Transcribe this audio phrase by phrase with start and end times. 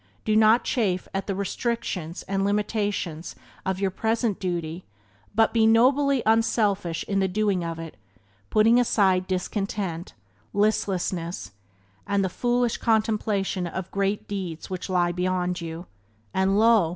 [0.25, 3.35] Do not chafe at the restrictions and limitations
[3.67, 4.83] of your present duty
[5.35, 7.97] but be nobly unselfish in the doing of it,
[8.49, 10.15] putting aside discontent,
[10.53, 11.51] listlessness,
[12.07, 15.85] and the foolish contemplation of great deeds which lie beyond you—
[16.33, 16.89] and lo!